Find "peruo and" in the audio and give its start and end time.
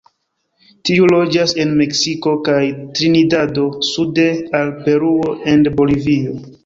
4.87-5.71